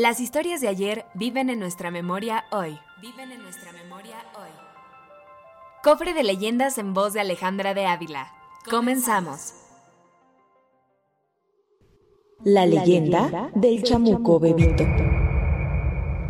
Las 0.00 0.18
historias 0.18 0.62
de 0.62 0.68
ayer 0.68 1.04
viven 1.12 1.50
en 1.50 1.58
nuestra 1.58 1.90
memoria 1.90 2.46
hoy. 2.52 2.78
Viven 3.02 3.32
en 3.32 3.42
nuestra 3.42 3.70
memoria 3.70 4.16
hoy. 4.34 4.48
Cofre 5.84 6.14
de 6.14 6.22
leyendas 6.22 6.78
en 6.78 6.94
voz 6.94 7.12
de 7.12 7.20
Alejandra 7.20 7.74
de 7.74 7.84
Ávila. 7.84 8.32
Comenzamos. 8.70 9.52
La 12.42 12.64
leyenda 12.64 13.50
del 13.54 13.82
chamuco 13.82 14.40
bebito. 14.40 14.86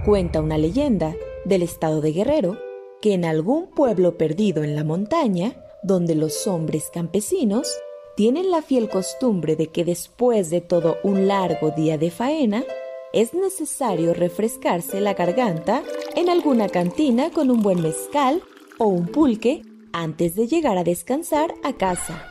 Cuenta 0.04 0.40
una 0.40 0.58
leyenda 0.58 1.14
del 1.44 1.62
estado 1.62 2.00
de 2.00 2.10
Guerrero 2.10 2.58
que 3.00 3.14
en 3.14 3.24
algún 3.24 3.70
pueblo 3.70 4.18
perdido 4.18 4.64
en 4.64 4.74
la 4.74 4.82
montaña, 4.82 5.54
donde 5.84 6.16
los 6.16 6.48
hombres 6.48 6.90
campesinos 6.92 7.72
tienen 8.16 8.50
la 8.50 8.62
fiel 8.62 8.88
costumbre 8.88 9.54
de 9.54 9.68
que 9.68 9.84
después 9.84 10.50
de 10.50 10.60
todo 10.60 10.96
un 11.04 11.28
largo 11.28 11.70
día 11.70 11.98
de 11.98 12.10
faena, 12.10 12.64
es 13.12 13.34
necesario 13.34 14.14
refrescarse 14.14 15.00
la 15.00 15.14
garganta 15.14 15.82
en 16.14 16.28
alguna 16.28 16.68
cantina 16.68 17.30
con 17.30 17.50
un 17.50 17.62
buen 17.62 17.82
mezcal 17.82 18.42
o 18.78 18.86
un 18.86 19.06
pulque 19.06 19.62
antes 19.92 20.36
de 20.36 20.46
llegar 20.46 20.78
a 20.78 20.84
descansar 20.84 21.54
a 21.64 21.72
casa. 21.72 22.26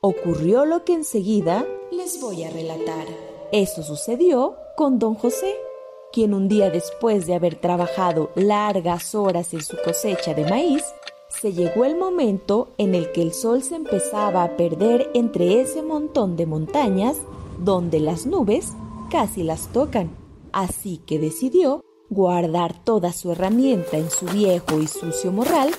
Ocurrió 0.00 0.64
lo 0.64 0.84
que 0.84 0.94
enseguida 0.94 1.66
les 1.90 2.20
voy 2.20 2.44
a 2.44 2.50
relatar. 2.50 3.06
Eso 3.52 3.82
sucedió 3.82 4.56
con 4.76 4.98
don 4.98 5.14
José, 5.14 5.54
quien 6.12 6.32
un 6.32 6.48
día 6.48 6.70
después 6.70 7.26
de 7.26 7.34
haber 7.34 7.56
trabajado 7.56 8.30
largas 8.34 9.14
horas 9.14 9.52
en 9.52 9.62
su 9.62 9.76
cosecha 9.84 10.34
de 10.34 10.44
maíz, 10.48 10.84
se 11.28 11.52
llegó 11.52 11.84
el 11.84 11.96
momento 11.96 12.68
en 12.78 12.94
el 12.94 13.12
que 13.12 13.20
el 13.20 13.34
sol 13.34 13.62
se 13.62 13.74
empezaba 13.74 14.44
a 14.44 14.56
perder 14.56 15.10
entre 15.12 15.60
ese 15.60 15.82
montón 15.82 16.36
de 16.36 16.46
montañas 16.46 17.18
donde 17.58 18.00
las 18.00 18.26
nubes 18.26 18.72
casi 19.08 19.42
las 19.42 19.68
tocan. 19.72 20.10
Así 20.52 20.98
que 21.06 21.18
decidió 21.18 21.84
guardar 22.08 22.84
toda 22.84 23.12
su 23.12 23.32
herramienta 23.32 23.98
en 23.98 24.10
su 24.10 24.26
viejo 24.26 24.80
y 24.80 24.86
sucio 24.86 25.32
morral 25.32 25.70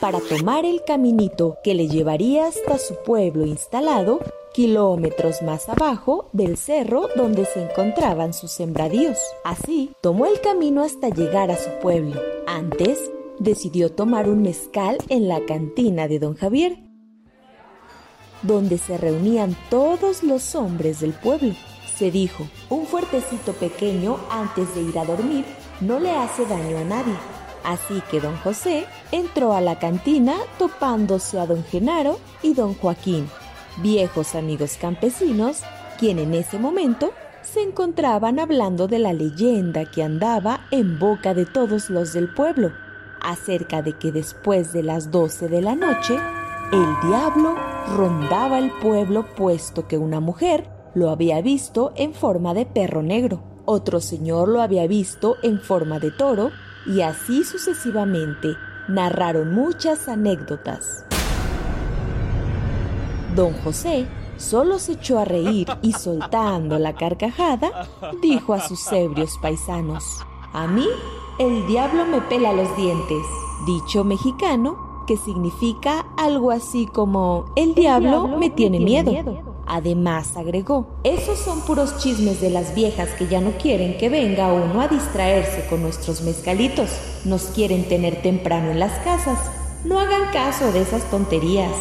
para 0.00 0.20
tomar 0.20 0.64
el 0.64 0.82
caminito 0.84 1.56
que 1.62 1.74
le 1.74 1.88
llevaría 1.88 2.46
hasta 2.46 2.78
su 2.78 2.96
pueblo 3.04 3.44
instalado 3.46 4.20
kilómetros 4.54 5.42
más 5.42 5.68
abajo 5.68 6.30
del 6.32 6.56
cerro 6.56 7.08
donde 7.16 7.44
se 7.44 7.62
encontraban 7.62 8.32
sus 8.32 8.52
sembradíos. 8.52 9.18
Así, 9.44 9.90
tomó 10.00 10.26
el 10.26 10.40
camino 10.40 10.82
hasta 10.82 11.08
llegar 11.08 11.50
a 11.50 11.56
su 11.56 11.70
pueblo. 11.82 12.20
Antes, 12.46 13.10
decidió 13.40 13.90
tomar 13.90 14.28
un 14.28 14.42
mezcal 14.42 14.98
en 15.08 15.26
la 15.26 15.44
cantina 15.44 16.06
de 16.06 16.20
don 16.20 16.34
Javier, 16.36 16.78
donde 18.42 18.78
se 18.78 18.96
reunían 18.96 19.56
todos 19.70 20.22
los 20.22 20.54
hombres 20.54 21.00
del 21.00 21.14
pueblo. 21.14 21.54
Se 21.96 22.10
dijo, 22.10 22.48
un 22.70 22.86
fuertecito 22.86 23.52
pequeño 23.52 24.18
antes 24.30 24.74
de 24.74 24.82
ir 24.82 24.98
a 24.98 25.04
dormir 25.04 25.44
no 25.80 26.00
le 26.00 26.10
hace 26.10 26.44
daño 26.44 26.78
a 26.78 26.84
nadie. 26.84 27.14
Así 27.62 28.02
que 28.10 28.20
don 28.20 28.36
José 28.38 28.86
entró 29.12 29.52
a 29.52 29.60
la 29.60 29.78
cantina 29.78 30.34
topándose 30.58 31.38
a 31.38 31.46
don 31.46 31.64
Genaro 31.64 32.18
y 32.42 32.54
don 32.54 32.74
Joaquín, 32.74 33.28
viejos 33.78 34.34
amigos 34.34 34.76
campesinos, 34.78 35.62
quien 35.98 36.18
en 36.18 36.34
ese 36.34 36.58
momento 36.58 37.12
se 37.42 37.62
encontraban 37.62 38.40
hablando 38.40 38.88
de 38.88 38.98
la 38.98 39.12
leyenda 39.12 39.84
que 39.84 40.02
andaba 40.02 40.66
en 40.70 40.98
boca 40.98 41.32
de 41.32 41.46
todos 41.46 41.90
los 41.90 42.12
del 42.12 42.32
pueblo, 42.34 42.72
acerca 43.22 43.82
de 43.82 43.92
que 43.92 44.10
después 44.10 44.72
de 44.72 44.82
las 44.82 45.10
doce 45.10 45.48
de 45.48 45.62
la 45.62 45.76
noche, 45.76 46.18
el 46.72 47.08
diablo 47.08 47.54
rondaba 47.96 48.58
el 48.58 48.70
pueblo 48.72 49.26
puesto 49.34 49.86
que 49.86 49.96
una 49.96 50.20
mujer 50.20 50.73
lo 50.94 51.10
había 51.10 51.40
visto 51.42 51.92
en 51.96 52.14
forma 52.14 52.54
de 52.54 52.66
perro 52.66 53.02
negro, 53.02 53.42
otro 53.64 54.00
señor 54.00 54.48
lo 54.48 54.60
había 54.60 54.86
visto 54.86 55.36
en 55.42 55.60
forma 55.60 55.98
de 55.98 56.10
toro, 56.10 56.50
y 56.86 57.00
así 57.00 57.44
sucesivamente 57.44 58.56
narraron 58.88 59.54
muchas 59.54 60.08
anécdotas. 60.08 61.04
Don 63.34 63.52
José 63.62 64.06
solo 64.36 64.78
se 64.78 64.92
echó 64.92 65.18
a 65.18 65.24
reír 65.24 65.68
y 65.82 65.92
soltando 65.92 66.78
la 66.78 66.94
carcajada, 66.94 67.88
dijo 68.20 68.54
a 68.54 68.60
sus 68.60 68.90
ebrios 68.92 69.38
paisanos, 69.40 70.04
a 70.52 70.66
mí 70.66 70.86
el 71.38 71.66
diablo 71.66 72.04
me 72.04 72.20
pela 72.20 72.52
los 72.52 72.76
dientes, 72.76 73.22
dicho 73.66 74.04
mexicano 74.04 75.04
que 75.06 75.16
significa 75.16 76.06
algo 76.16 76.50
así 76.50 76.86
como 76.86 77.46
el 77.56 77.74
diablo, 77.74 78.28
me 78.28 78.50
tiene, 78.50 78.80
miedo. 78.80 79.53
Además, 79.66 80.36
agregó, 80.36 80.98
esos 81.04 81.38
son 81.38 81.62
puros 81.62 81.98
chismes 81.98 82.40
de 82.40 82.50
las 82.50 82.74
viejas 82.74 83.08
que 83.18 83.26
ya 83.26 83.40
no 83.40 83.52
quieren 83.52 83.96
que 83.96 84.08
venga 84.08 84.52
uno 84.52 84.80
a 84.80 84.88
distraerse 84.88 85.66
con 85.68 85.82
nuestros 85.82 86.20
mezcalitos. 86.22 86.90
Nos 87.24 87.44
quieren 87.44 87.88
tener 87.88 88.20
temprano 88.22 88.70
en 88.70 88.78
las 88.78 88.98
casas. 89.00 89.38
No 89.84 89.98
hagan 89.98 90.30
caso 90.32 90.70
de 90.72 90.82
esas 90.82 91.08
tonterías. 91.10 91.72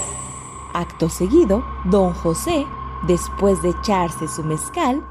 Acto 0.73 1.09
seguido, 1.09 1.63
don 1.85 2.13
José, 2.13 2.66
después 3.07 3.61
de 3.61 3.69
echarse 3.69 4.27
su 4.27 4.43
mezcal, 4.43 5.03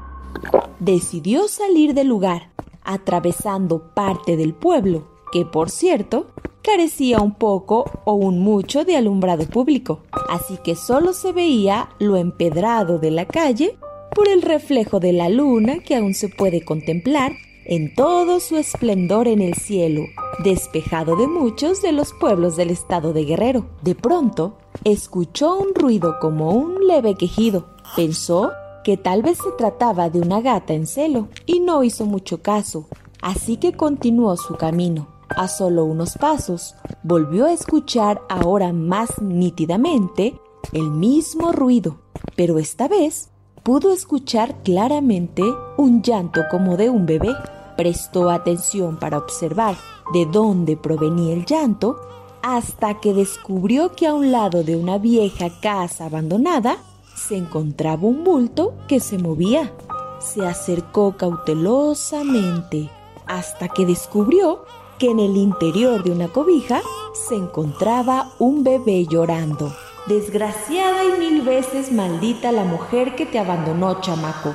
decidió 0.79 1.47
salir 1.47 1.93
del 1.93 2.07
lugar, 2.07 2.51
atravesando 2.83 3.93
parte 3.93 4.35
del 4.35 4.53
pueblo, 4.53 5.12
que 5.33 5.45
por 5.45 5.71
cierto 5.71 6.27
carecía 6.61 7.19
un 7.19 7.33
poco 7.33 7.85
o 8.05 8.13
un 8.13 8.37
mucho 8.37 8.85
de 8.85 8.95
alumbrado 8.95 9.47
público, 9.47 10.03
así 10.29 10.59
que 10.63 10.75
solo 10.75 11.11
se 11.13 11.31
veía 11.31 11.89
lo 11.97 12.17
empedrado 12.17 12.99
de 12.99 13.09
la 13.09 13.25
calle 13.25 13.75
por 14.13 14.27
el 14.27 14.43
reflejo 14.43 14.99
de 14.99 15.11
la 15.11 15.29
luna 15.29 15.79
que 15.79 15.95
aún 15.95 16.13
se 16.13 16.29
puede 16.29 16.63
contemplar 16.63 17.31
en 17.65 17.95
todo 17.95 18.39
su 18.39 18.57
esplendor 18.57 19.27
en 19.27 19.41
el 19.41 19.55
cielo, 19.55 20.03
despejado 20.43 21.15
de 21.15 21.25
muchos 21.25 21.81
de 21.81 21.93
los 21.93 22.13
pueblos 22.13 22.55
del 22.55 22.69
estado 22.69 23.11
de 23.11 23.25
Guerrero. 23.25 23.65
De 23.81 23.95
pronto, 23.95 24.57
escuchó 24.83 25.57
un 25.57 25.73
ruido 25.73 26.17
como 26.21 26.51
un 26.51 26.85
leve 26.85 27.15
quejido. 27.15 27.69
Pensó 27.95 28.51
que 28.83 28.97
tal 28.97 29.23
vez 29.23 29.39
se 29.39 29.49
trataba 29.57 30.11
de 30.11 30.19
una 30.19 30.41
gata 30.41 30.73
en 30.73 30.85
celo 30.85 31.29
y 31.47 31.59
no 31.59 31.83
hizo 31.83 32.05
mucho 32.05 32.43
caso, 32.43 32.87
así 33.21 33.57
que 33.57 33.71
continuó 33.71 34.37
su 34.37 34.55
camino. 34.57 35.12
A 35.35 35.47
solo 35.47 35.85
unos 35.85 36.15
pasos, 36.17 36.75
volvió 37.01 37.45
a 37.45 37.53
escuchar 37.53 38.21
ahora 38.29 38.71
más 38.71 39.19
nítidamente 39.19 40.39
el 40.73 40.91
mismo 40.91 41.51
ruido, 41.51 41.97
pero 42.35 42.59
esta 42.59 42.87
vez 42.87 43.29
pudo 43.63 43.91
escuchar 43.91 44.61
claramente 44.63 45.43
un 45.77 46.03
llanto 46.03 46.41
como 46.51 46.77
de 46.77 46.91
un 46.91 47.07
bebé. 47.07 47.35
Prestó 47.75 48.29
atención 48.29 48.99
para 48.99 49.17
observar 49.17 49.75
de 50.13 50.27
dónde 50.27 50.77
provenía 50.77 51.33
el 51.33 51.45
llanto 51.45 51.99
hasta 52.43 52.99
que 52.99 53.13
descubrió 53.13 53.93
que 53.95 54.05
a 54.05 54.13
un 54.13 54.31
lado 54.31 54.63
de 54.63 54.75
una 54.75 54.99
vieja 54.99 55.49
casa 55.61 56.05
abandonada 56.05 56.77
se 57.15 57.37
encontraba 57.37 58.03
un 58.03 58.23
bulto 58.23 58.75
que 58.87 58.99
se 58.99 59.17
movía. 59.17 59.73
Se 60.19 60.45
acercó 60.45 61.17
cautelosamente 61.17 62.91
hasta 63.25 63.69
que 63.69 63.85
descubrió 63.85 64.65
que 65.03 65.11
en 65.11 65.19
el 65.19 65.35
interior 65.35 66.01
de 66.01 66.11
una 66.13 66.29
cobija 66.29 66.81
se 67.11 67.35
encontraba 67.35 68.31
un 68.39 68.63
bebé 68.63 69.05
llorando. 69.05 69.75
Desgraciada 70.05 71.03
y 71.03 71.19
mil 71.19 71.41
veces 71.41 71.91
maldita 71.91 72.53
la 72.53 72.63
mujer 72.63 73.13
que 73.17 73.25
te 73.25 73.37
abandonó, 73.37 73.99
chamaco. 73.99 74.53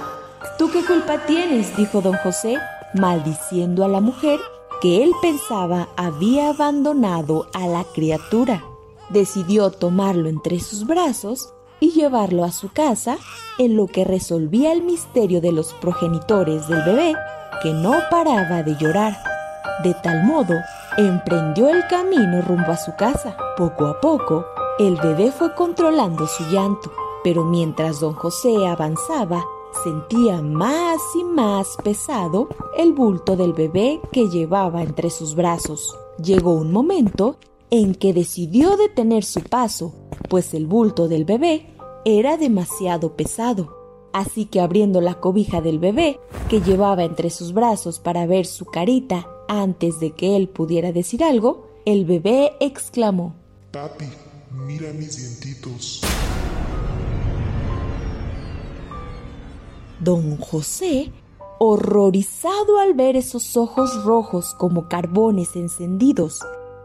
¿Tú 0.59 0.71
qué 0.71 0.83
culpa 0.87 1.27
tienes? 1.27 1.77
dijo 1.77 2.01
don 2.01 2.15
José, 2.23 2.57
maldiciendo 2.95 3.85
a 3.85 3.89
la 3.89 4.01
mujer 4.01 4.41
que 4.81 5.05
él 5.05 5.13
pensaba 5.21 5.91
había 5.99 6.49
abandonado 6.49 7.47
a 7.53 7.67
la 7.67 7.85
criatura. 7.85 8.65
Decidió 9.11 9.71
tomarlo 9.71 10.31
entre 10.31 10.61
sus 10.61 10.87
brazos 10.87 11.53
y 11.79 11.91
llevarlo 11.91 12.43
a 12.45 12.53
su 12.53 12.73
casa, 12.73 13.19
en 13.59 13.77
lo 13.77 13.87
que 13.87 14.05
resolvía 14.05 14.73
el 14.73 14.83
misterio 14.83 15.43
de 15.43 15.53
los 15.53 15.75
progenitores 15.75 16.69
del 16.69 16.81
bebé, 16.85 17.15
que 17.63 17.75
no 17.75 17.99
paraba 18.11 18.63
de 18.63 18.77
llorar. 18.77 19.28
De 19.85 19.95
tal 19.95 20.25
modo, 20.25 20.55
emprendió 20.97 21.69
el 21.69 21.87
camino 21.87 22.43
rumbo 22.43 22.73
a 22.73 22.77
su 22.77 22.95
casa. 22.97 23.37
Poco 23.57 23.87
a 23.87 24.01
poco, 24.01 24.45
el 24.79 24.97
bebé 24.97 25.31
fue 25.31 25.55
controlando 25.55 26.27
su 26.27 26.45
llanto, 26.51 26.93
pero 27.23 27.45
mientras 27.45 28.01
don 28.01 28.15
José 28.15 28.67
avanzaba 28.67 29.45
sentía 29.85 30.43
más 30.43 31.01
y 31.15 31.25
más 31.25 31.77
pesado 31.83 32.49
el 32.77 32.93
bulto 32.93 33.37
del 33.37 33.53
bebé 33.53 34.01
que 34.13 34.29
llevaba 34.29 34.83
entre 34.83 35.11
sus 35.11 35.35
brazos. 35.35 35.97
Llegó 36.23 36.53
un 36.53 36.73
momento 36.73 37.37
en 37.71 37.95
que 37.95 38.13
decidió 38.13 38.77
detener 38.77 39.25
su 39.25 39.43
paso, 39.43 39.95
pues 40.29 40.55
el 40.55 40.67
bulto 40.67 41.07
del 41.07 41.25
bebé 41.25 41.67
era 42.05 42.37
demasiado 42.37 43.15
pesado. 43.15 43.77
Así 44.13 44.47
que 44.47 44.61
abriendo 44.61 45.01
la 45.01 45.21
cobija 45.21 45.61
del 45.61 45.79
bebé, 45.79 46.19
que 46.49 46.61
llevaba 46.61 47.05
entre 47.05 47.31
sus 47.31 47.53
brazos 47.53 48.01
para 48.01 48.27
ver 48.27 48.47
su 48.47 48.65
carita 48.65 49.29
antes 49.49 49.99
de 49.99 50.13
que 50.13 50.37
él 50.37 50.49
pudiera 50.49 50.93
decir 50.93 51.25
algo, 51.25 51.67
el 51.85 52.05
bebé 52.05 52.53
exclamó, 52.61 53.35
Papi, 53.73 54.05
mira 54.67 54.93
mis 54.93 55.17
dientitos. 55.17 56.03
Don 60.01 60.37
José, 60.37 61.11
horrorizado 61.59 62.79
al 62.79 62.95
ver 62.95 63.17
esos 63.17 63.57
ojos 63.57 64.05
rojos 64.05 64.55
como 64.55 64.89
carbones 64.89 65.57
encendidos 65.57 66.41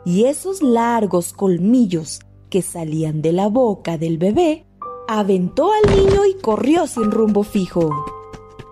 y 0.06 0.26
esos 0.26 0.64
largos 0.64 1.34
colmillos 1.34 2.22
que 2.50 2.62
salían 2.62 3.22
de 3.22 3.34
la 3.34 3.48
boca 3.50 3.98
del 3.98 4.18
bebé, 4.18 4.66
aventó 5.08 5.70
al 5.72 5.96
niño 5.96 6.26
y 6.26 6.42
corrió 6.42 6.88
sin 6.88 7.12
rumbo 7.12 7.44
fijo. 7.44 7.90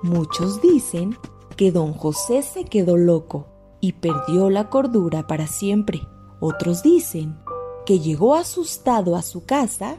Muchos 0.01 0.61
dicen 0.61 1.17
que 1.55 1.71
don 1.71 1.93
José 1.93 2.41
se 2.41 2.63
quedó 2.65 2.97
loco 2.97 3.45
y 3.81 3.93
perdió 3.93 4.49
la 4.49 4.69
cordura 4.69 5.27
para 5.27 5.47
siempre. 5.47 6.07
Otros 6.39 6.83
dicen 6.83 7.37
que 7.85 7.99
llegó 7.99 8.35
asustado 8.35 9.15
a 9.15 9.21
su 9.21 9.45
casa 9.45 9.97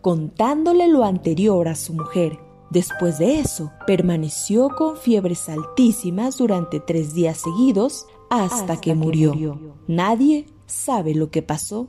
contándole 0.00 0.88
lo 0.88 1.04
anterior 1.04 1.68
a 1.68 1.74
su 1.74 1.94
mujer. 1.94 2.38
Después 2.70 3.18
de 3.18 3.38
eso, 3.40 3.72
permaneció 3.86 4.70
con 4.70 4.96
fiebres 4.96 5.48
altísimas 5.48 6.38
durante 6.38 6.80
tres 6.80 7.14
días 7.14 7.38
seguidos 7.38 8.06
hasta, 8.30 8.80
que, 8.80 8.94
murió. 8.94 9.32
que 9.32 9.38
murió. 9.38 9.74
Nadie 9.86 10.46
sabe 10.66 11.14
lo 11.14 11.30
que 11.30 11.42
pasó, 11.42 11.88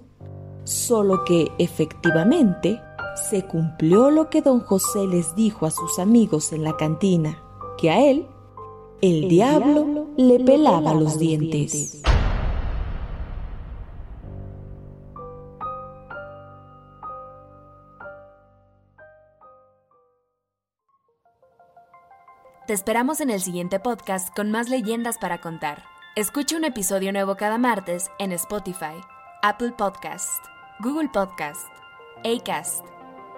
solo 0.64 1.24
que 1.26 1.52
efectivamente 1.58 2.80
se 3.30 3.46
cumplió 3.46 4.12
lo 4.12 4.30
que 4.30 4.42
don 4.42 4.60
José 4.60 5.08
les 5.08 5.36
dijo 5.36 5.66
a 5.66 5.72
sus 5.72 6.00
amigos 6.00 6.52
en 6.54 6.64
la 6.64 6.78
cantina, 6.78 7.42
que 7.78 7.90
a 7.90 8.06
él 8.10 8.28
el, 9.02 9.28
diablo, 9.28 10.05
le 10.18 10.40
pelaba, 10.40 10.94
los 10.94 11.20
dientes. 11.20 12.02
Te 22.68 22.74
esperamos 22.74 23.22
en 23.22 23.30
el 23.30 23.42
siguiente 23.42 23.80
podcast 23.80 24.36
con 24.36 24.50
más 24.50 24.70
leyendas 24.70 25.18
para 25.20 25.40
contar. 25.40 25.84
Escucha 26.16 26.58
un 26.58 26.64
episodio 26.64 27.12
nuevo 27.12 27.36
cada 27.36 27.58
martes 27.58 28.10
en 28.18 28.32
Spotify, 28.32 28.96
Apple 29.44 29.74
Podcast, 29.78 30.44
Google 30.80 31.10
Podcast, 31.10 31.68
Acast, 32.24 32.84